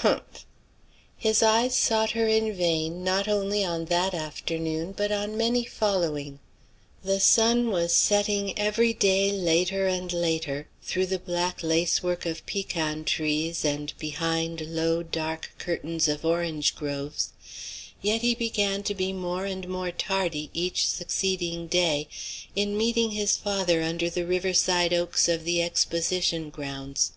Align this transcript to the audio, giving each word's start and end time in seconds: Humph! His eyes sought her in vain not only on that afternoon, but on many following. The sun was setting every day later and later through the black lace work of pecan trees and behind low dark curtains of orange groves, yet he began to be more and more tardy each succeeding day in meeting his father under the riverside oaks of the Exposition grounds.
Humph! 0.00 0.46
His 1.18 1.42
eyes 1.42 1.76
sought 1.76 2.12
her 2.12 2.26
in 2.26 2.54
vain 2.56 3.04
not 3.04 3.28
only 3.28 3.62
on 3.62 3.84
that 3.84 4.14
afternoon, 4.14 4.92
but 4.92 5.12
on 5.12 5.36
many 5.36 5.66
following. 5.66 6.38
The 7.02 7.20
sun 7.20 7.70
was 7.70 7.92
setting 7.92 8.58
every 8.58 8.94
day 8.94 9.30
later 9.30 9.86
and 9.86 10.10
later 10.10 10.68
through 10.82 11.04
the 11.04 11.18
black 11.18 11.62
lace 11.62 12.02
work 12.02 12.24
of 12.24 12.46
pecan 12.46 13.04
trees 13.04 13.62
and 13.62 13.92
behind 13.98 14.62
low 14.74 15.02
dark 15.02 15.50
curtains 15.58 16.08
of 16.08 16.24
orange 16.24 16.74
groves, 16.76 17.34
yet 18.00 18.22
he 18.22 18.34
began 18.34 18.82
to 18.84 18.94
be 18.94 19.12
more 19.12 19.44
and 19.44 19.68
more 19.68 19.92
tardy 19.92 20.48
each 20.54 20.88
succeeding 20.88 21.66
day 21.66 22.08
in 22.56 22.74
meeting 22.74 23.10
his 23.10 23.36
father 23.36 23.82
under 23.82 24.08
the 24.08 24.24
riverside 24.24 24.94
oaks 24.94 25.28
of 25.28 25.44
the 25.44 25.60
Exposition 25.60 26.48
grounds. 26.48 27.12